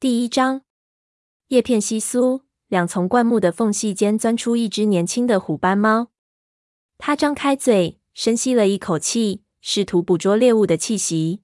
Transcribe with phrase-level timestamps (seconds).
[0.00, 0.62] 第一章，
[1.48, 6.08] 叶片稀疏，两丛灌木的缝隙间钻出一只年轻的虎斑猫。
[6.96, 11.42] 它张开嘴，深吸了一口气，试图捕捉猎物的气息。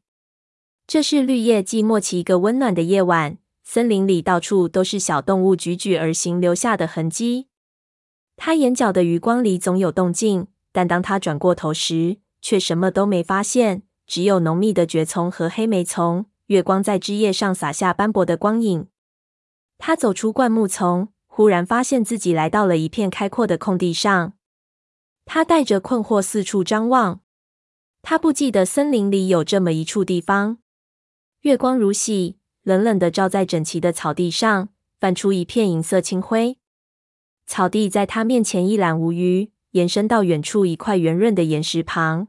[0.87, 7.49] 这是绿叶季末期一个温暖的夜晚，森林里到处都是小动物踽踽而行留下的痕迹。
[8.37, 16.25] 它眼角的余光里总有动静，但当它转过头时，却什么都没发现，只有浓密的蕨丛和黑莓丛。
[16.47, 18.89] 月光在枝叶上洒下斑驳的光影。
[19.79, 24.33] 他走出灌木丛，忽然发现自己来到了一片开阔的空地上。
[25.25, 27.21] 他带着困惑四处张望。
[28.01, 30.59] 他不记得森林里有这么一处地方。
[31.41, 34.69] 月光如洗，冷冷的照在整齐的草地上，
[35.01, 36.59] 泛出一片银色清辉。
[37.45, 42.29] 草地在他面前一览无余，延伸到远处一块圆润的岩石旁。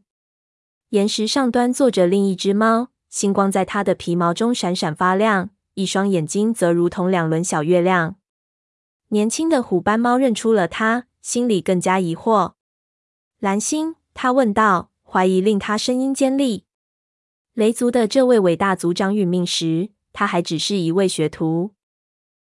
[0.89, 2.89] 岩石上端坐着另一只猫。
[3.09, 8.17] 星光在它的皮毛中闪闪发亮，一双眼睛则如同两轮小月亮。
[9.09, 12.53] 年轻的虎斑猫认出了它，心里更加疑惑。
[13.39, 16.65] 蓝星，他问道，怀疑令他声音尖利。
[17.53, 21.73] 雷族的这位伟大族长殒命时，他还只是一位学徒。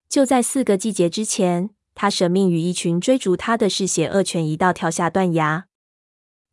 [0.08, 5.66] 就在四个季节之前，他舍命与一群追逐他的嗜血恶犬一道跳下断崖。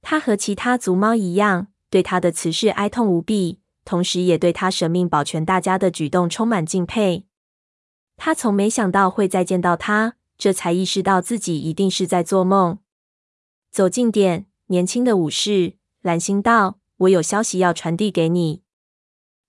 [0.02, 3.61] 他和其他族猫一样，对他的辞世哀痛无比。
[3.92, 7.26] 同时，也对他舍命保全大家的举动充满敬佩。
[8.16, 12.80] 他从没想到会再见到他，这才意识到自己一定是在做梦。
[13.70, 18.62] 走近点，年轻的武士，蓝星道：“我有消息要传递给你。”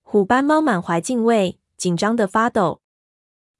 [0.03, 2.81] 虎斑猫满怀敬畏，紧张的发抖。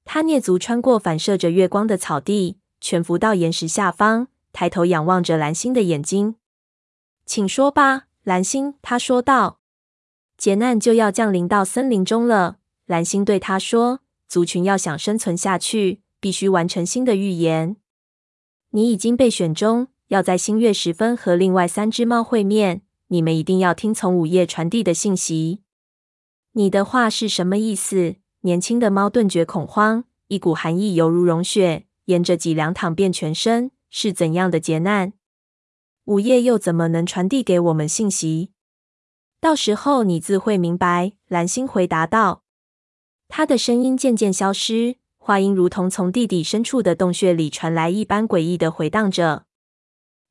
[0.04, 6.34] 他蹑足穿过反射着月光的草地，潜伏到岩石下方，抬头仰望着蓝星的眼睛。
[7.24, 9.60] “请说吧，蓝星。”他说道。
[10.44, 17.76] 劫难就要降临到森林中了，蓝星对他说：“族群要想生存下去，必须完成新的预言。
[18.72, 22.82] 你已经被选中，要在新月时分和另外三只猫会面。
[23.08, 25.62] 你们一定要听从午夜传递的信息。”
[26.52, 28.16] 你的话是什么意思？
[28.42, 33.70] 年轻的猫顿觉恐慌，一股寒意犹如融雪，沿着脊梁淌遍全身。
[33.88, 35.14] 是怎样的劫难？
[36.04, 38.50] 午夜又怎么能传递给我们信息？
[39.44, 42.44] 到时候你自会明白。”蓝星回答道。
[43.28, 49.44] 他的声音渐渐消失，话音如同从地底深处的洞穴里传来一般诡异的回荡着。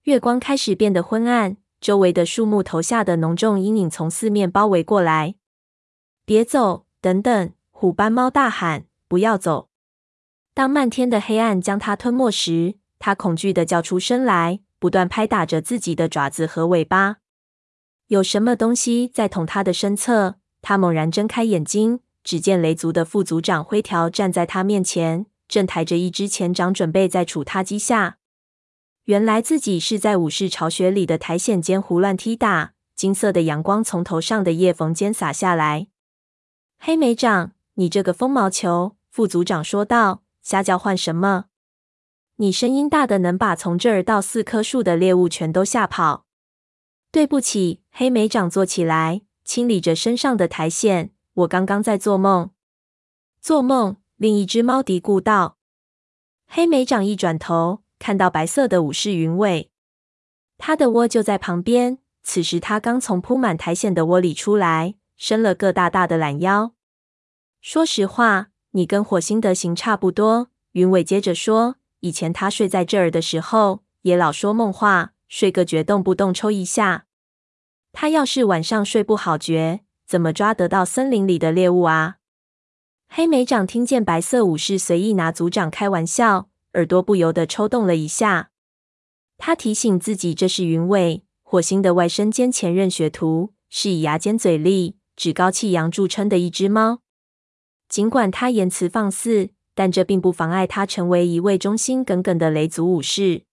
[0.05, 5.35] 月光开始变得昏暗，周围的树木投下的浓重阴影从四面包围过来。
[6.25, 6.87] “别走！
[6.99, 9.69] 等等！”虎斑猫大喊，“不要走！”
[10.55, 17.17] 当漫天的黑暗将它吞没时，它恐惧的叫出声来，不断拍打着自己的爪子和尾巴。
[18.07, 20.35] 有什么东西在捅他的身侧？
[20.61, 28.17] 他猛然睁开眼睛，只见雷族的副族长灰条站在他面前，正抬着一只前掌，准备在杵他几下。
[29.05, 35.87] 原来自己是在武士巢穴里的苔藓间胡乱踢打，金色的阳光从头上的叶缝间洒下来。
[36.79, 38.95] 黑莓长，你这个疯毛球！
[39.09, 41.45] 副族长说道：“瞎叫唤什么？
[42.37, 46.25] 你声音大的能把从这儿到四棵树的猎物全都吓跑。”
[47.13, 51.11] 对不起，黑莓长坐起来，清理着身上的苔藓。
[51.35, 52.49] 我刚刚在做梦。
[53.39, 53.97] 做梦？
[54.15, 55.57] 另一只猫嘀咕道。
[56.47, 59.69] 黑莓长一转头，看到白色的武士云尾，
[60.57, 61.99] 他的窝就在旁边。
[62.23, 66.73] 此时他刚从铺满苔藓的窝里出来，伸了个大大的懒腰。
[67.61, 70.47] 说实话，你跟火星的型差不多。
[70.71, 75.11] 云尾接着说，以前他睡在这儿的时候，也老说梦话。
[75.35, 77.07] 睡个觉，动不动抽一下。
[77.91, 82.17] 他要是晚上睡不好觉，怎么抓得到森林里的猎物啊？
[83.07, 88.51] 黑莓长听见白色武士随意拿族长开玩笑，耳朵不由得抽动了一下。
[89.39, 96.99] 他提醒自己，这是云尾，火星的外甥兼前任学徒，是以牙尖嘴利、趾高气扬著称的一只猫。
[97.89, 103.45] 尽管他言辞放肆，但这并不妨碍他成为一位忠心耿耿的雷族武士。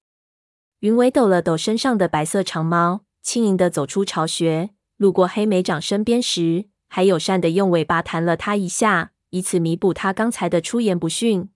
[0.81, 11.51] 云尾抖了抖身上的白色长毛，轻盈地走出巢穴，路过黑莓长身边时，还友善地用尾巴弹了他一下，以此弥补他刚才的出言不逊。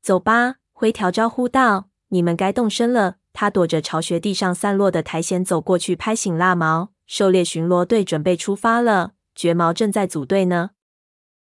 [0.00, 6.90] 走吧，灰条招呼道：“你们该动身了。”他躲着巢穴地上散落的苔藓走过去，拍醒蜡毛。
[7.06, 10.70] 狩猎巡逻队准备出发了，绝毛正在组队呢。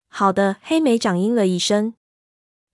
[0.09, 1.93] 好的，黑莓长应了一声。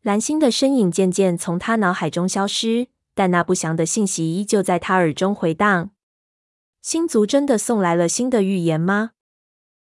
[0.02, 2.88] 蓝星的身影渐渐从他脑海中消失。
[3.14, 5.92] 但那不祥的信息依旧在他耳中回荡。
[6.82, 9.12] 星族真的送来了新的预言吗？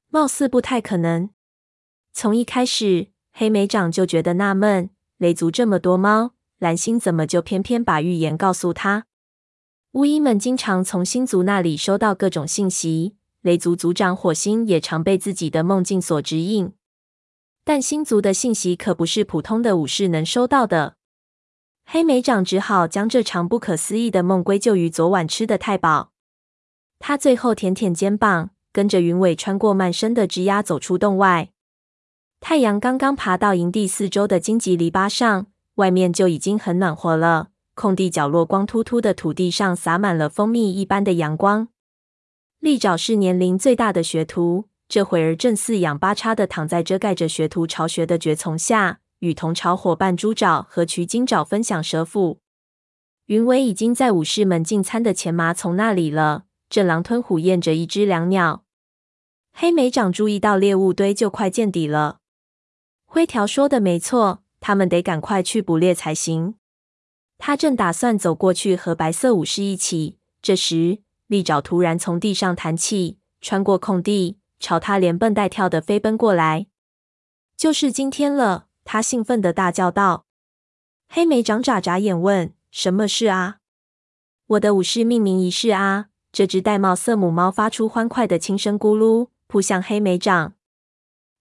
[0.09, 1.31] 貌似不太可能。
[2.13, 9.07] 从一开始，黑莓长就觉得纳闷：雷族这么多猫，蓝星怎么就偏偏把预言告诉他？
[9.93, 16.73] 巫医们经常从星族那里收到各种信息，雷族族长火星也常被自己的梦境所指引。
[17.65, 20.97] 但星族的信息可不是普通的武士能收到的。
[21.85, 26.13] 黑莓长只好将这场不可思议的梦归咎于昨晚吃的太饱。
[26.99, 31.51] 他最后舔舔肩膀，跟着云尾穿过漫生的枝桠走出洞外。
[32.41, 37.49] 太阳刚刚爬到营地四周的荆棘篱笆上，外面就已经很暖和了。
[37.75, 41.69] 空地角落光秃秃的土地上洒满了蜂蜜一般的阳光。
[42.59, 52.41] 利爪是年龄最大的学徒，这会儿正四仰八叉的躺在遮盖着学徒巢穴的蕨丛下，与同巢伙伴猪爪和渠金爪分享蛇腹。
[53.27, 58.65] 云尾已经在武士们进餐的前麻丛那里了，正狼吞虎咽着一只椋鸟。
[59.53, 62.19] 黑莓长注意到猎物堆就快见底了。
[63.05, 66.57] 灰条说的没错，他们得赶快去捕猎才行。
[67.39, 70.99] 他正打算走过去和白色武士一起，这时
[71.29, 76.67] 利爪突然从地上弹起，穿过空地，朝他连蹦带跳的飞奔过来。
[77.57, 78.67] 就是今天了！
[78.93, 80.27] 他兴奋地大叫道。
[81.09, 83.57] 黑莓长眨眨眼问：“什么事啊
[84.49, 90.53] ？”“我的武士命名仪式啊！”这只玳瑁色母猫发出欢快的轻声咕噜，扑向黑莓长。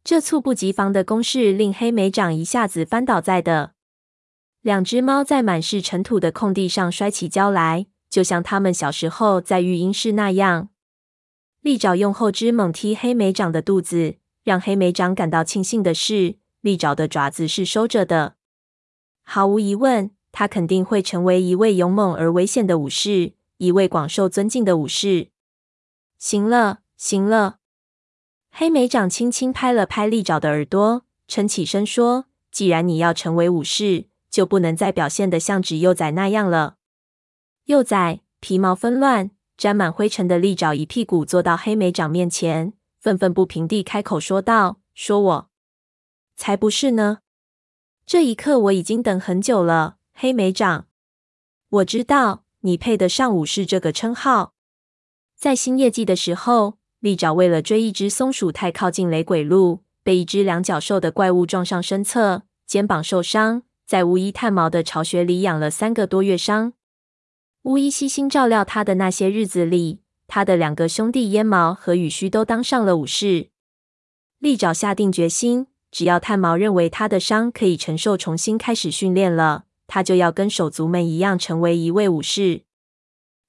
[0.01, 3.73] 这猝不及防的攻势令黑莓长一下子翻倒在地。
[4.61, 10.69] 两只猫在满是尘土的空地上摔起跤来，就像他们小时候在育婴室那样。
[11.59, 14.15] 利爪用后肢猛踢黑莓长的肚子，
[14.45, 18.35] 让黑莓长感到庆幸的是，利爪的爪子是收着的。
[19.23, 25.29] 毫无疑问，他肯定会成为一位勇猛而危险的武士，一位广受尊敬的武士。
[26.17, 27.57] 行了，行了。
[28.51, 36.77] 黑莓长轻轻拍了拍利爪的耳朵，撑起身说：“既然你要成为武士。”就不能再表现得像纸幼崽那样了。
[37.65, 45.50] 幼崽皮毛纷乱、沾满灰尘的利爪一屁股坐到黑莓长面前，愤愤不平地开口说道：“说我
[46.41, 47.19] 才不是呢！
[48.03, 50.87] 这一刻我已经等很久了，黑莓长。
[51.69, 54.55] 我知道你配得上武士这个称号。
[55.35, 66.73] 在新业季的时候，利爪为了追一只松鼠太靠近雷鬼路，被一只两脚兽的怪物撞上身侧，肩膀受伤。”在巫医炭毛的巢穴里养了三个多月伤。
[67.63, 73.49] 巫医悉心照料他的那些日子里，他的两个兄弟烟毛和羽须都当上了武士。
[74.39, 82.63] 利爪下定决心，只要炭毛认为他的伤可以承受，重新开始训练了，他就要跟手足们一样成为一位武士。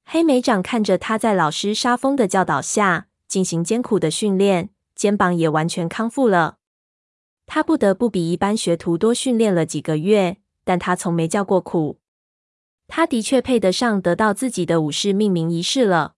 [0.05, 6.59] 黑莓长看着他在老师沙风的教导下进行艰苦的训练，肩膀也完全康复了。
[7.47, 11.99] 他不得不比一般学徒多训练了几个月，但他从没叫过苦。
[12.89, 16.15] 他的确配得上得到自己的武士命名仪式了。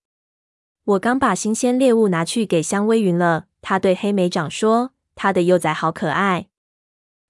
[0.84, 6.48] 我刚把新鲜猎物拿去给香薇云了，他对黑莓长说：“他的幼崽好可爱。”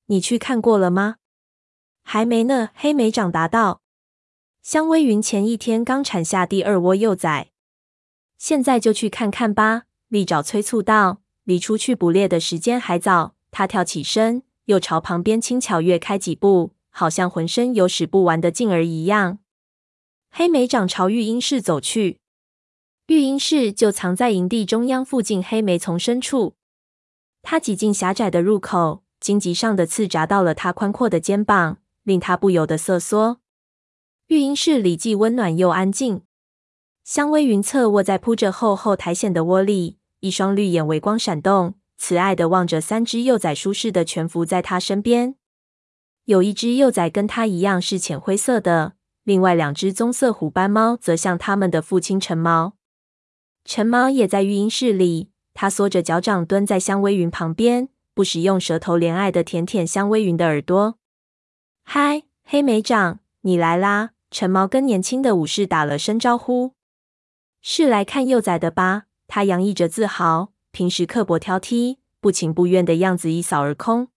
[0.07, 1.17] 你去看过了吗？
[2.03, 2.71] 还没呢。
[2.75, 3.81] 黑莓长答道
[4.63, 7.51] ：“香薇云前一天刚产下第二窝幼崽，
[8.37, 19.39] 现在就去看看吧。”利爪催促道：“离出去捕猎的时间还早。”他跳起身，又朝旁边轻巧跃开几步，好像浑身有使不完的劲儿一样。
[20.31, 22.19] 黑莓长朝育婴室走去，
[23.07, 26.57] 育婴室就藏在营地中央附近黑莓丛深处。
[27.45, 33.39] 他挤进狭窄的入口，荆棘上的刺扎到了他宽阔的肩膀，令他不由得瑟缩。
[34.29, 36.23] 育婴室里既温暖又安静。
[37.05, 41.75] 香薇云侧卧在铺着厚厚苔藓的窝里，一双绿眼微光闪动。
[41.99, 45.37] 慈爱的望着三只幼崽，舒适的蜷伏在他身边。
[46.25, 52.73] 有一只幼崽跟他一样是浅灰色的，另外两只棕色虎斑猫则像他们的父亲橙毛。
[53.65, 60.99] 橙毛也在育婴室里，他缩着脚掌蹲在香薇云旁边，不时用舌头怜爱的舔舔香薇云的耳朵。
[61.85, 64.11] 嗨，黑莓长，你来啦！
[64.31, 66.73] 橙毛跟年轻的武士打了声招呼。
[67.63, 69.05] 是来看幼崽的吧？
[69.29, 70.53] 他洋溢着自豪。
[70.73, 74.09] 平时刻薄挑剔、不情不愿的样子一扫而空。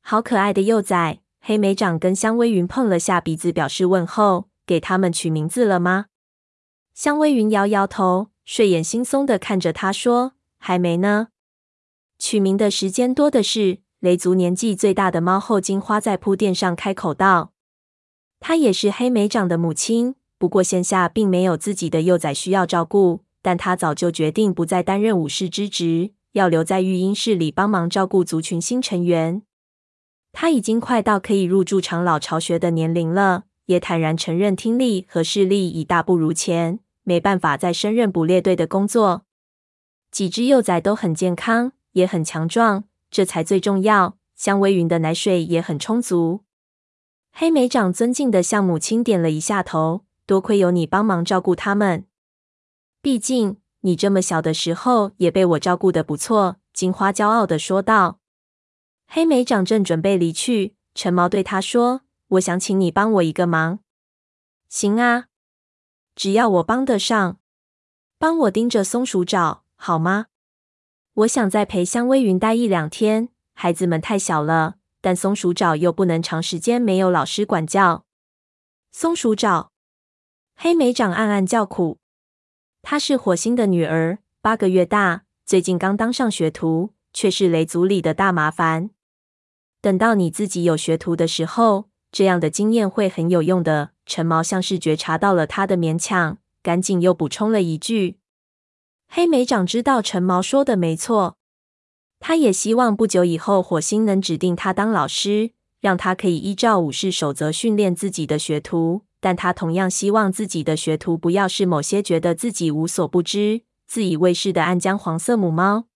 [0.00, 1.20] 好可爱的幼崽！
[1.40, 4.48] 黑莓长跟香薇云碰了下鼻子，表示问候。
[4.66, 6.06] 给他们取名字了吗？
[6.92, 11.28] 香薇云摇摇头，睡眼惺忪的看着他说：“还没呢。
[12.18, 17.52] 取名的时间多的是。”雷族年纪最大的猫后金花在铺垫上开口道
[18.38, 29.42] ：“她也是黑莓长的母亲，不过现下并没有自己的幼崽需要照顾。”但她早就决定不再担任武士之职，要留在育婴室里帮忙照顾族群新成员。
[30.32, 39.24] 他已经快到可以入驻长老巢穴的年龄了，也坦然承认听力和视力已大不如前，没办法再胜任捕猎队的工作。
[40.10, 44.16] 几只幼崽都很健康，也很强壮，这才最重要。
[44.34, 46.44] 香微云的奶水也很充足。
[47.32, 52.06] 黑莓长尊敬的向母亲点了一下头，多亏有你帮忙照顾他们。
[53.02, 56.56] 毕竟你这么小的时候也被我照顾的不错。
[56.72, 58.20] 金花骄傲的说道。
[59.08, 63.80] 黑莓长正准备离去，陈毛对他说：“我想请你帮我一个忙。
[64.68, 65.26] ”“行啊，
[66.14, 67.38] 只要我帮得上，
[68.18, 70.26] 帮我盯着松鼠找好吗
[71.24, 78.04] ？”“我想再陪香微云待一两天，孩子们太小了，但松鼠爪又不能长时间没有老师管教。
[78.92, 79.70] ”“松鼠爪。”
[80.54, 81.98] 黑莓长暗暗叫苦。
[82.82, 88.90] 她是火星的女儿，八个月大，最近刚当上学徒，却是雷族里的大麻烦。
[89.80, 93.90] 等到你自己有学徒的时候，这样的经验会很有用的。
[94.06, 98.18] 陈毛像是觉察到了他的勉强，赶紧又补充了一句
[99.08, 101.36] ：“黑莓长知道陈毛说的没错，
[102.20, 109.02] 他也希望不久以后火星能指定他当老师，让他可以依照武士守则训练自己的学徒。
[109.20, 115.86] 但他同样希望自己的学徒不要是某些觉得自己无所不知、自以为是的暗江黄色母猫。”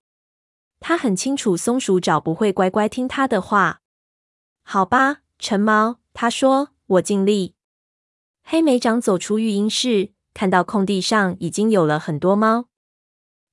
[0.80, 3.80] 他很清楚，松鼠爪不会乖乖听他的话。
[4.64, 7.54] 好吧，陈毛，他说：“我尽力。”
[8.42, 12.66] 黑莓长走出育婴室，看到空地上已经有了很多猫。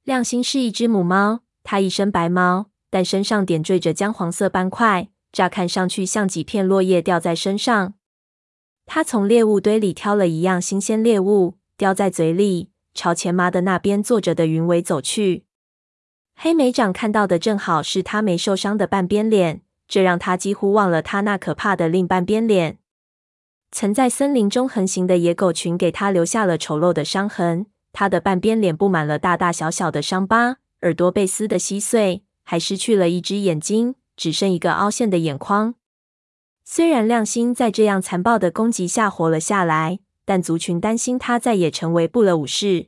[0.10, 7.94] 亮星是一只母猫，它一身白毛，但身上点缀着姜黄色斑块，乍看上去像几片落叶掉在身上。
[8.88, 15.46] 它从猎物堆里挑了一样新鲜猎物，叼在嘴里，朝前妈的那边坐着的云尾走去。
[16.36, 22.80] 黑莓长看到的正好是他没受伤的半边脸，这让他几乎忘了他那可怕的另半边脸。
[23.72, 35.76] 曾在森林中横行的野狗群给他留下了丑陋的伤痕，他的半边脸布满了大大小小的伤疤，耳朵被撕得稀碎，还失去了一只眼睛，只剩一个凹陷的眼眶。
[36.64, 42.88] 虽然亮星在这样残暴的攻击下活了下来，但族群担心他再也成为不了武士。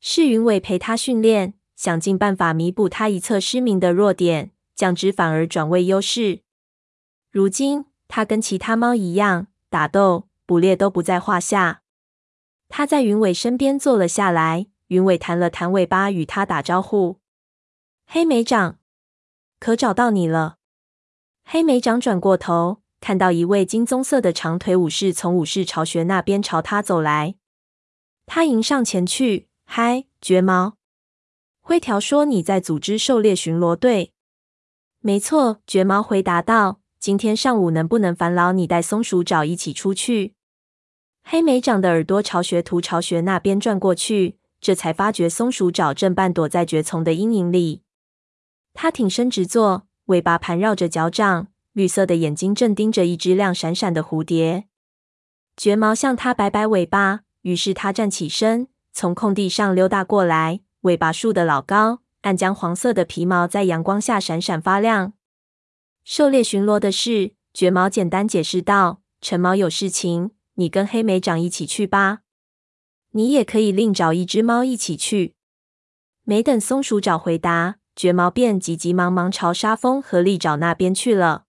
[0.00, 1.54] 是云伟陪他训练。
[1.74, 6.42] 想尽办法弥补他一侧失明的弱点，将之反而转为优势。
[7.32, 11.81] 如今，他跟其他猫一样，打斗、捕猎都不在话下。
[12.74, 17.18] 他在云尾身边坐了下来，云尾弹了弹尾巴，与他打招呼
[18.08, 18.78] ：“黑莓长，
[19.60, 20.56] 可找到你了。”
[21.44, 27.34] 黑莓长转过头，看到一位金棕色的长腿武士从武士巢穴那边朝他走来，
[28.24, 30.78] 他迎上前去：“嗨，绝毛。”
[31.60, 34.14] 灰条说：“你在组织狩猎巡逻队
[35.00, 36.80] ？”“没错。”绝毛回答道。
[36.98, 40.34] “今天上午能不能烦劳你带松鼠爪一起出去？”
[41.24, 47.82] 黑莓长的耳朵朝学徒巢穴那边转过去，这才发觉松鼠爪正半躲在蕨丛的阴影里。
[48.74, 54.64] 它挺身直坐，尾巴盘绕着脚掌，绿色的眼睛正盯着一只亮闪闪的蝴蝶。
[55.56, 60.60] 蕨毛向它摆摆尾巴，于是它站起身，从空地上溜达过来。
[60.82, 65.12] 尾巴竖得老高，暗浆黄色的皮毛在阳光下闪闪发亮。
[66.04, 72.20] 狩猎巡逻的事，绝毛简单解释道：“陈毛有事情，你跟黑莓长一起去吧。
[73.10, 75.34] 你也可以另找一只猫一起去。”
[76.24, 81.46] 没等松鼠爪回答，绝毛便急急忙忙朝沙峰和利爪那边去了。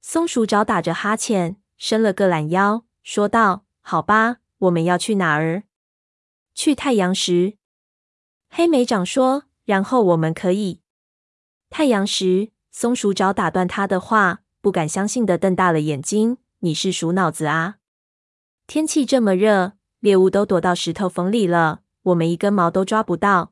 [0.00, 5.64] 松鼠爪打着哈欠，伸了个懒腰，说道：“好吧，我们要去哪儿？
[6.54, 7.56] 去太阳石。”
[8.48, 10.80] 黑莓长说：“然后我们可以
[11.68, 17.79] 太阳石。”松鼠爪打断他的话，不敢相信的瞪大了眼睛：“你是鼠脑子啊？
[18.72, 23.50] 天气这么热，猎物都躲到石头缝里了，我们一根毛都抓不到。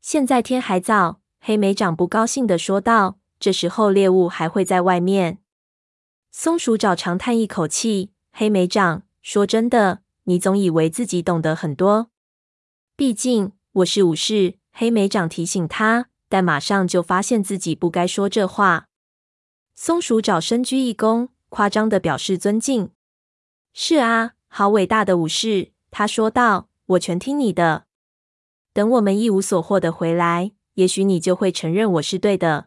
[0.00, 5.40] 现在天还早。”黑莓长不高兴的说道：“这时候猎物还会在外面。”
[6.32, 12.08] 松鼠爪长叹一口气：“黑莓长，说真的，你总以为自己懂得很多，
[12.96, 18.86] 毕竟……”我是武士，黑莓长提醒他，但马上就发现自己不该说这话。
[19.74, 22.92] 松鼠爪深鞠一躬，夸张的表示尊敬。
[23.72, 26.68] 是啊，好伟大的武士，他说道。
[26.86, 27.86] 我全听你的。
[28.74, 32.66] 等我们一无所获的回来，也许你就会承认我是对的。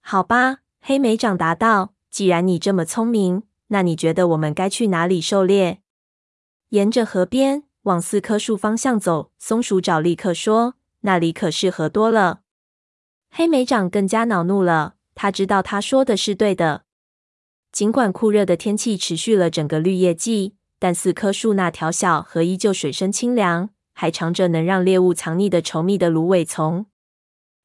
[0.00, 1.92] 好吧，黑莓长答道。
[2.08, 5.82] 既然你这么聪明，那你觉得我们该去哪里狩猎？
[6.70, 7.64] 沿着河边。
[7.82, 12.40] 往四棵树方向走，松鼠爪立刻说：“那里可适合多了。”
[13.30, 16.85] 黑莓长更加恼怒了，他知道他说的是对的。
[17.76, 26.86] 尽管酷热的天气持续了整个绿叶季，但四棵树那条小河依旧水深清凉，还藏着能让猎物藏匿的稠密的芦苇丛。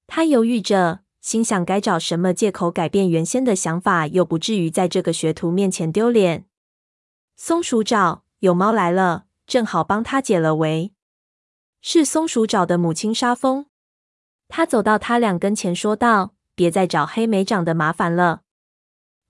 [0.07, 6.43] 他犹豫着，心想该找什么借口改变原先的想法，又不至于在这个学徒面前丢脸。
[7.37, 10.91] 松鼠找，有猫来了，正好帮他解了围。
[11.81, 13.67] 是松鼠找的母亲沙风。
[14.49, 18.41] 他走到他俩跟前，说道：“别再找黑莓长的麻烦了，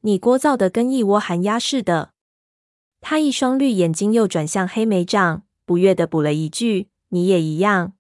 [0.02, 2.12] 你聒噪的跟一窝寒鸦似的。”
[3.02, 7.94] 他一双绿眼睛又转向黑莓长，不悦的补了一句：“你也一样。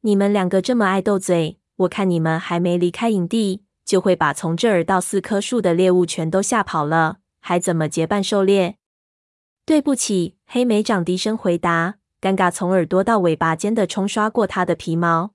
[0.00, 8.78] 你们两个这么爱斗嘴，我看你们还没离开营地，就会把从这儿到四棵树的猎物全都吓跑了，还怎么结伴狩猎？”
[9.66, 11.98] 对不起，黑莓长低声回答。
[12.18, 15.32] 尴尬从耳朵到尾巴间的冲刷过他的皮毛。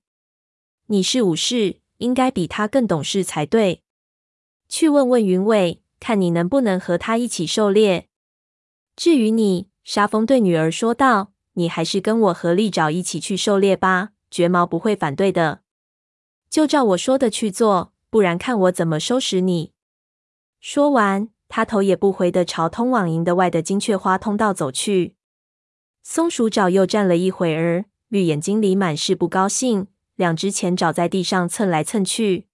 [0.88, 3.84] 你是武士，应该比他更懂事才对。
[4.72, 8.08] 去问问云尾，看你能不能和他一起狩猎。
[8.96, 15.60] 至于你，沙蜂对女儿说道：“你还是跟我和利爪一起去狩猎吧，绝毛不会反对的。
[16.50, 19.74] 就照我说的去做，不然看我怎么收拾你。”
[20.62, 25.18] 说完，他头也不回的朝通往营的外的金雀花通道走去。
[26.02, 32.48] 松鼠爪又站了一会儿，绿眼睛里满是不高兴，两只前爪在地上蹭来蹭去。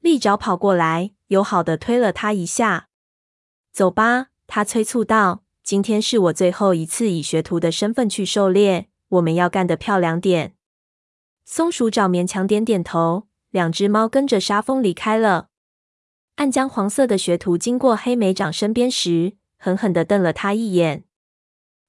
[0.00, 2.88] 利爪跑过来，友好的推了他一下。
[3.72, 10.54] “走吧。”他催促道，“今天是我最后一次以学徒的身份去狩猎，我们要干得漂亮点。”
[11.44, 13.26] 松鼠爪勉强点点头。
[13.50, 15.48] 两只猫跟着沙风离开了。
[16.34, 21.04] 暗姜黄色的学徒经过黑莓长身边时，狠狠的瞪了他一眼。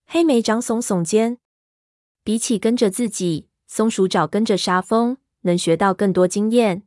[0.06, 1.40] 黑莓长耸耸肩，
[2.24, 6.87] 比起跟着自己，松鼠爪跟着沙风，能学到更多经验。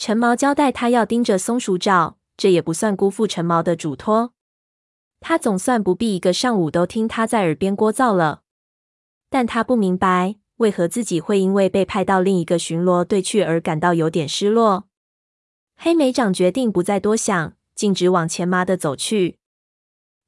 [0.00, 4.32] 陈毛交代他要盯着松鼠爪，这也不算辜负陈毛的嘱托。
[5.18, 8.42] 他总算不必一个上午都听他在耳边聒噪了。
[9.28, 14.86] 但他不明白，为何自己会因为被派到另一个巡逻队去而感到有点失落。
[15.76, 19.40] 黑莓长决定不再多想，径直往前麻的走去。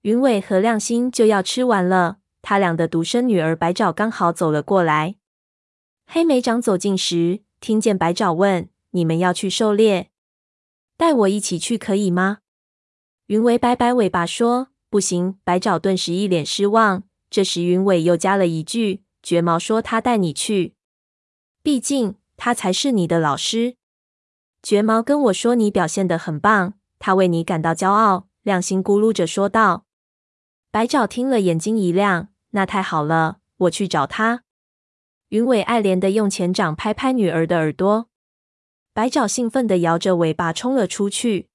[0.03, 5.15] 云尾和亮星就要吃完了，他俩的独生女儿白爪刚好走了过来。
[6.09, 10.11] 黑莓长走近时，听见白爪问：“你们要去狩猎？
[10.97, 12.39] 带我一起去可以吗？”
[13.27, 17.05] 云尾摆摆尾巴说：“不行。”白爪顿时一脸失望。
[17.31, 20.75] 这时云尾又加了一句：“绝毛说他带你去，
[21.63, 23.77] 毕竟他才是你的老师。
[24.63, 29.87] 绝毛跟我说你表现的很棒，他为你感到骄傲。”亮星咕噜着说道。
[30.73, 32.31] 白爪听了，眼睛一亮。
[32.51, 34.43] 那太好了，我去找他。
[35.29, 38.10] 云尾爱怜的用前掌拍拍女儿的耳朵。
[38.93, 41.49] 白爪兴奋的摇着尾巴冲了出去。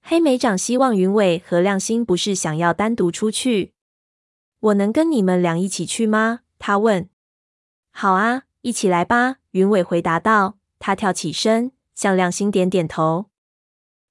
[0.00, 3.72] 黑莓长希望云尾和亮星不是想要单独出去。
[4.60, 6.40] 我能跟你们俩一起去吗？
[6.58, 7.08] 他问。
[7.90, 9.36] 好啊，一起来吧。
[9.50, 10.58] 云尾回答道。
[10.78, 13.26] 他跳起身，向亮星点点头。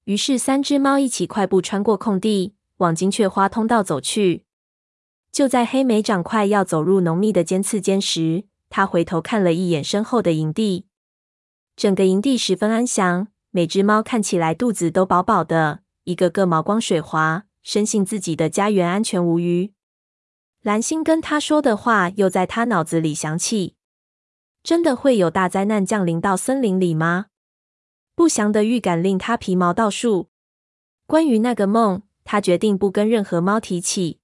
[0.06, 2.56] 于是三只猫一起快步穿过空地。
[2.78, 4.44] 往金雀花通道走去。
[5.32, 10.88] 就在黑莓长快要走入浓密的尖刺间时，他回头看了一眼身后的营地。
[11.76, 19.74] 整个营地十分安详，每只猫看起来肚子都饱饱的，一个个毛光水滑，深信自己的家园安全无虞。
[20.62, 23.76] 蓝星跟他说的话又在他脑子里响起：
[24.64, 27.28] 真的会有大灾难降临到森林里吗？
[28.16, 30.30] 不祥的预感令他皮毛倒竖。
[31.06, 32.02] 关于那个梦。
[32.28, 34.20] 他决定不跟任何猫提起，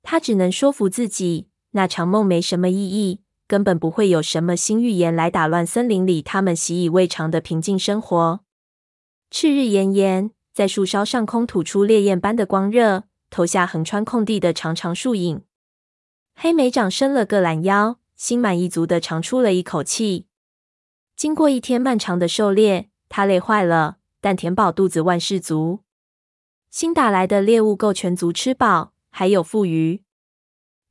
[0.00, 3.19] 他只能说服自己，那场梦没什么意义，
[3.50, 8.38] 根本不会有什么新预言来打乱森林里他们习以为常的平静生活。
[9.28, 15.42] 赤日炎炎，在树梢上空吐出烈焰般的光热，投下横穿空地的长长树影。
[16.36, 20.26] 黑莓长伸了个懒腰，心满意足地长出了一口气。
[21.16, 25.80] 经过一天漫长的狩猎，他累坏了，但填饱肚子万事足。
[26.70, 30.04] 新打来的猎物够全族吃饱，还有富余。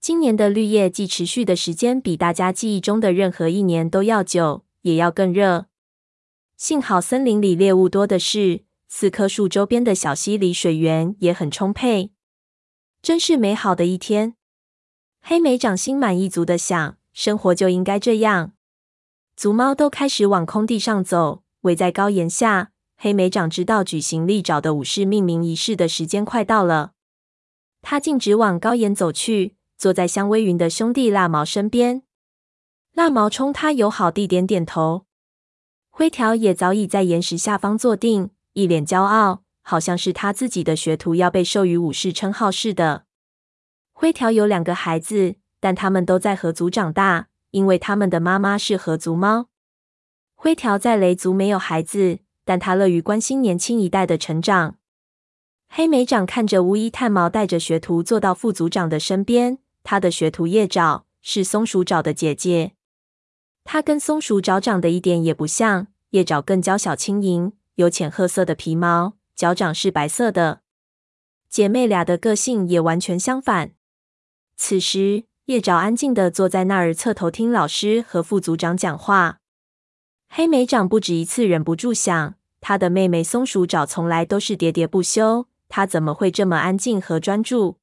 [0.02, 5.66] 今年的绿叶季持续的时间比大家记忆中的任何一年都要久，也要更热。
[6.56, 12.12] 幸好森林里猎物多的是，四棵树周边的小溪里水源也很充沛，
[13.02, 14.36] 真是美好的一天。
[15.22, 18.54] 黑莓长心满意足的想，生活就应该这样。
[19.36, 22.72] 族猫都开始往空地上走，围在高岩下。
[22.96, 26.94] 黑莓长知道举行利爪的武士命名仪式的时间快到了，
[27.82, 32.04] 他径直往高岩走去，坐在香微云的兄弟蜡毛身边。
[32.94, 35.06] 蜡毛冲他友好地点点头。
[35.90, 43.06] 灰条也早已在岩石下方坐定，一脸骄傲，好像是他自己的学徒要被授予武士称号似的。
[43.94, 49.48] 灰条有两个孩子，但他们都在河族长大，因为他们的妈妈是河族猫。
[50.36, 54.76] 灰条在雷族没有孩子，但他乐于关心年轻一代的成长。
[55.70, 62.74] 黑莓长看着巫医炭毛带着学徒坐到副族长的身边，他的学徒叶爪是松鼠爪的姐姐。
[63.64, 70.62] 它跟松鼠爪长得一点也不像，叶爪更娇小轻盈，有浅褐色的皮毛，脚掌是白色的。
[71.50, 73.72] 姐妹俩的个性也完全相反。
[74.56, 79.40] 此时，叶爪安静的坐在那儿，侧头听老师和副组长讲话。
[80.28, 87.78] 黑莓长不止一次忍不住想，他的妹妹松鼠爪从来都是喋喋不休，她怎么会这么安静和专注？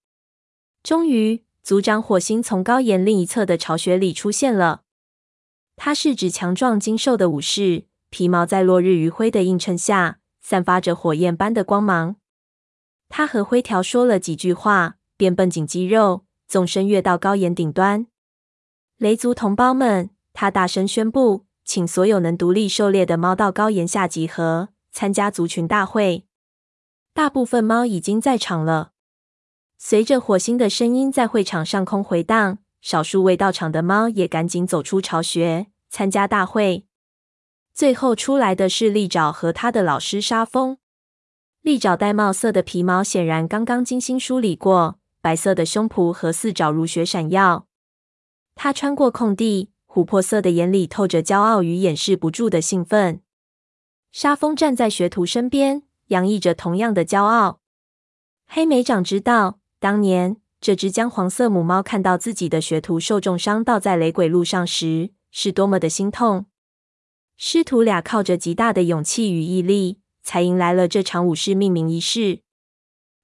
[0.82, 4.83] 终于，族长火星从高岩另一侧的巢穴里出现了。
[5.74, 12.14] 他是指强壮精瘦的武士，皮毛在落日余晖的映衬下，散发着火焰般的光芒。
[13.09, 18.07] 他和灰条说了几句话，便绷紧肌肉，纵身跃到高岩顶端。
[18.98, 26.26] 雷族同胞们，他大声宣布，请所有能独立狩猎的猫到高岩下集合，参加族群大会。
[27.12, 28.92] 大部分猫已经在场了。
[29.88, 32.59] 随着火星的声音在会场上空回荡。
[32.81, 36.87] 少数未到场的猫也赶紧走出巢穴，参加大会。
[37.72, 40.79] 最后出来的是利爪和他的老师沙风。
[41.62, 47.68] 利爪玳瑁色的皮毛显然刚刚精心梳理过，白色的胸脯和四爪如雪闪耀。
[48.57, 53.20] 他穿过空地，琥珀色的眼里透着骄傲与掩饰不住的兴奋。
[54.11, 57.61] 沙风站在学徒身边，洋溢着同样的骄傲。
[58.49, 60.37] 黑莓长知道，当年。
[60.61, 66.46] 这只姜黄色母猫看到自己的学徒受重伤倒在雷鬼路上时，是多么的心痛。
[67.37, 72.40] 师徒俩靠着极大的勇气与毅力，才迎来了这场武士命名仪式。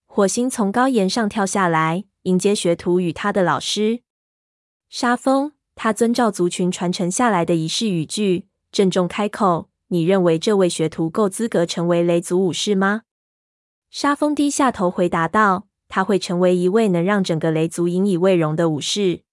[0.07, 4.03] 火星从高岩上跳下来，迎接学徒与他的老师
[4.89, 5.55] 沙风。
[5.75, 13.03] 他遵照族群传承下来的仪式语句，郑重开口：“你认为这位学徒够资格成为雷族武士吗？”
[13.91, 15.67] 沙风低下头回答道。
[15.95, 19.25] 他会成为一位能让整个雷族引以为荣的武士。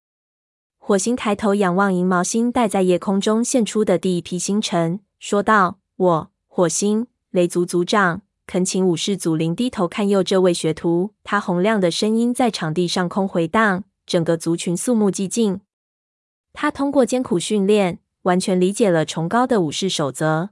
[0.77, 15.61] 火星抬头仰望银毛星带在夜空中现出的第一批星辰，说道：“我，火星，雷族族长，恳请武士祖灵低头看佑这位学徒。”他洪亮的声音在场地上空回荡，整个族群肃穆寂静。
[16.51, 20.49] 他通过艰苦训练，完全理解了崇高的武士守则。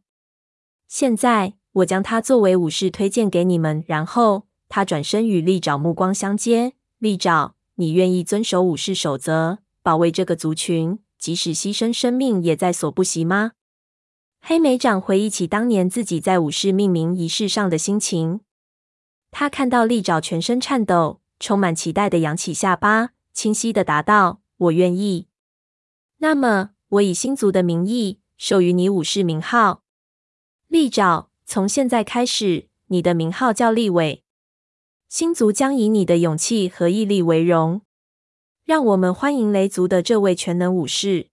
[0.87, 4.46] 现在，我将他作为武士推荐给你们，然后。
[4.69, 6.73] 他转身与利爪目光相接。
[6.99, 13.53] 利爪，你愿意遵守武士守则，保卫这个族群，即使牺牲生命也在所不惜吗？
[14.39, 18.41] 黑莓长回忆起当年自己在武士命名仪式上的心情。
[19.29, 25.27] 他看到利爪全身颤抖，充满期待的扬起下巴，清晰的答道：“我愿意。”
[26.19, 29.83] 那么，我以星族的名义授予你武士名号。
[30.67, 34.23] 利爪，从现在开始，你的名号叫利尾。
[35.09, 37.81] 星族将以你的勇气和毅力为荣，
[38.65, 41.27] 让我们欢迎雷族的这位全能武士。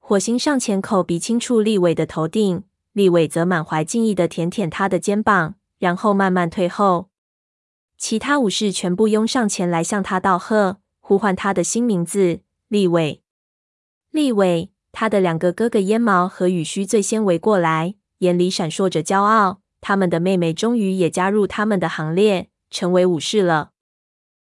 [0.00, 7.10] 火星上前口鼻轻触利伟的头顶，利伟则满怀敬意的舔舔他的肩膀，然后慢慢退后。
[7.96, 13.22] 其他武士全部拥上前来向他道贺，呼唤他的新名字——利伟。
[14.10, 19.60] 利伟，他的两个哥哥烟毛和羽须最先围过来，眼里闪烁着骄傲。
[19.80, 22.48] 他们的妹妹终于也加入他们的行列。
[22.70, 23.72] 成为武士了。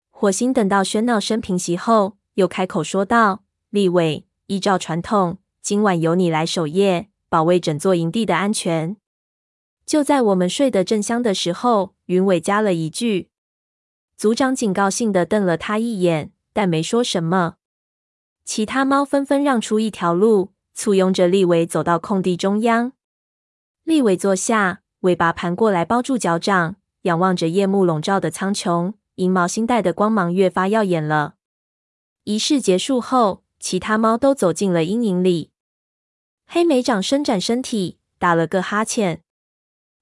[0.09, 8.95] 火星等到喧闹声平息后，又开口说道：“立伟，依照传统，今晚由你来守夜，保卫整座营地的安全。”
[9.85, 13.29] 就在我们睡得正香的时候，云伟加了一句。
[14.15, 17.55] 组长警告性的瞪了他一眼，但没说什么。
[18.45, 22.93] 其他猫纷纷让出一条路，簇拥着立伟走到空地中央。
[23.83, 26.75] 立伟坐下，尾巴盘过来包住脚掌。
[27.03, 31.35] 仰望着夜幕笼罩的苍穹，银毛星带的光芒越发耀眼了。
[32.23, 35.51] 仪式结束后，其他猫都走进了阴影里。
[36.45, 39.21] 黑莓长伸展身体，打了个哈欠。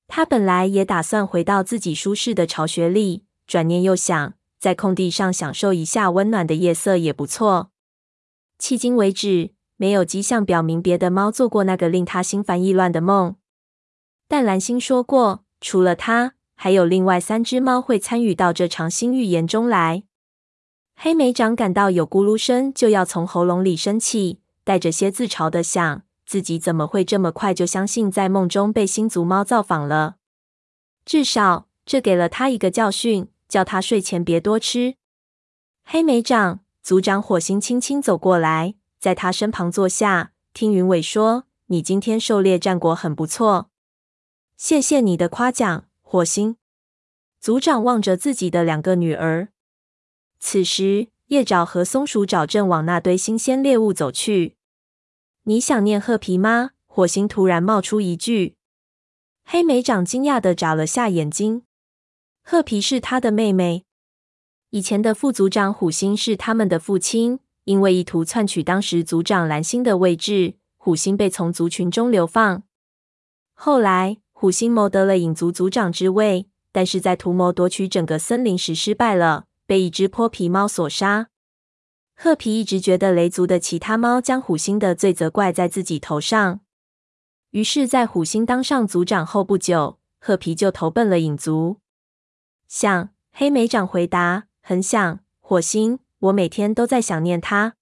[0.07, 7.71] 他本来也打算回到自己舒适的巢穴里，转念又想，在空地上享受一下温暖的夜色也不错。
[8.59, 13.35] 迄今为止，没有迹象表明别的猫做过那个令他心烦意乱的梦。
[14.27, 16.33] 但蓝星说过，除了他。
[16.61, 20.03] 还有另外三只猫会参与到这场新预言中来。
[20.97, 30.17] 黑莓长感到有咕噜声就要从喉咙里升起，带着些自嘲的想：自己怎么会这么快就相信在梦中被星族猫造访了？
[31.05, 34.95] 至少这给了他一个教训，叫他睡前别多吃。
[35.85, 43.69] 黑莓长，族长火星轻轻走过来，在他身旁坐下，听云尾说：“你今天狩猎战果很不错，
[44.57, 46.55] 谢谢你的夸奖，火星。”
[47.39, 49.49] 族长望着自己的两个女儿。
[50.39, 54.55] 此时，叶爪和松鼠爪正往那堆新鲜猎物走去。
[55.43, 56.71] 你想念褐皮吗？
[56.87, 58.55] 火星突然冒出一句。
[59.45, 61.61] 黑莓长惊讶的眨了下眼睛。
[62.41, 63.85] 褐皮是他的妹妹。
[64.71, 72.63] 以前的副族长虎星是他们的父亲，因为意图篡取当时族长蓝星的位置，虎星被从族群中流放。
[73.53, 81.27] 后来，虎星谋得了影族族长之位，但是在图谋夺取整个森林时失败了，被一只泼皮猫所杀。
[82.15, 86.61] 褐皮一直觉得雷族的其他猫将虎星的罪责怪在自己头上，
[87.49, 91.81] 于是，在虎星当上族长后不久，褐皮就投奔了影族。
[92.69, 95.19] 想，黑莓长回答，很想。
[95.41, 97.75] 火星，我每天都在想念他。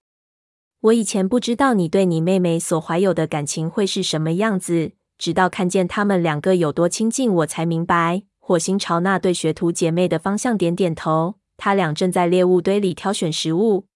[0.79, 8.23] 我以前不知道你对你妹妹所怀有的感情会是什么样子，直到看见他们两个有多亲近，我才明白。
[8.39, 13.87] 火星朝那对学徒姐妹的方向点点头，他俩正在猎物堆里挑选食物。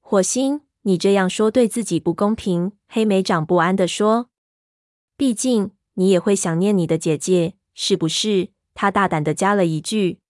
[0.00, 4.28] 火星，你这样说对自己不公平。”黑莓长不安地说。
[5.16, 10.20] “毕竟你也会想念你的姐姐，是不是？”他大胆地加了一句。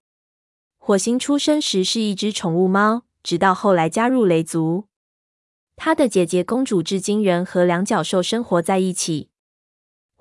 [0.78, 4.86] 火星出生时是一只宠物猫，直到后来加入雷族。
[5.76, 9.30] 他的姐姐公主至今仍和两脚兽生活在一起。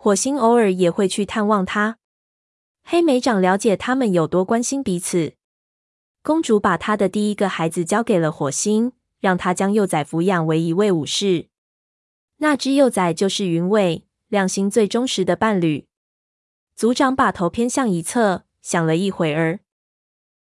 [0.04, 1.98] 火星偶尔也会去探望他。
[2.84, 5.36] 黑莓长了解他们有多关心彼此。
[6.22, 8.92] 公主把她的第一个孩子交给了火星。
[9.22, 11.48] 让他将幼崽抚养为一位武士，
[12.40, 15.88] 那只幼崽就是云尾，亮星最忠实的伴侣。
[16.76, 19.62] 族长把头偏向一侧，想了一会儿。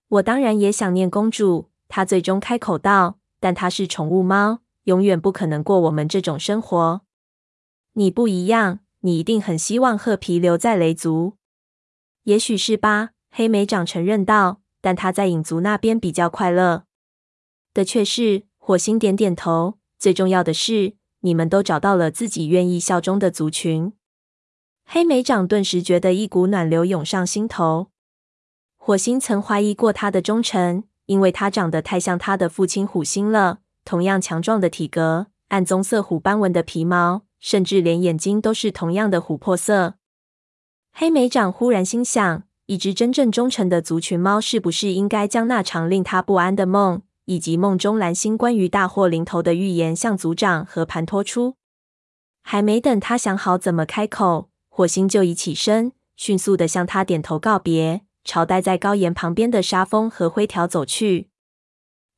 [0.07, 3.19] 我当然也想念公主，他最终开口道。
[3.39, 7.01] 但她是宠物猫，永远不可能过我们这种生活。
[7.93, 11.33] 你不一样，你一定很希望褐皮留在雷族。
[12.23, 14.61] 也许是吧，黑莓长承认道。
[14.83, 16.85] 但他在影族那边比较快乐。
[17.71, 18.43] 的确是。
[18.57, 19.77] 火星点点头。
[19.99, 23.93] 最重要的是，你们都找到了自己愿意效忠的族群。
[24.85, 27.87] 黑莓长顿时觉得一股暖流涌上心头。
[28.77, 33.59] 火星曾怀疑过他的忠诚，因为他长得太像他的父亲虎星了。
[33.83, 39.95] 同样强壮的体格，暗棕色虎斑纹的皮毛，甚至连眼睛都是同样的琥珀色。
[40.93, 51.55] 黑莓长忽然心想：一只真正忠诚的族群猫，是不是应该将那场令他不安的梦，以及梦中蓝星关于大祸临头的预言，向族长和盘托出。
[52.43, 61.29] 还没等他想好怎么开口，火星就已起身，迅速的向他点头告别，朝待在高岩旁边的沙峰和灰条走去。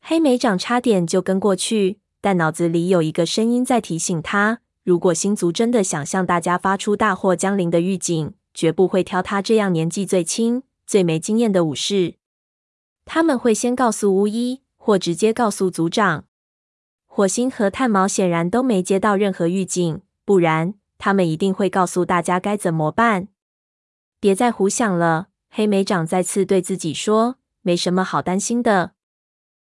[0.02, 12.16] 黑莓长差点就跟过去，但脑子里有一个声音在提醒他：如果星族真的想向大家发出大祸将临的预警，绝不会挑他这样年纪最轻、最没经验的武士。
[13.06, 14.64] 他们会先告诉巫医。
[14.86, 16.26] 或直接告诉族长，
[17.06, 23.30] 火星和炭毛显然都没接到任何预警，不然他们一定会告诉大家该怎么办。
[24.20, 28.92] 别再胡想了，黑莓长再次对自己说，没什么好担心的。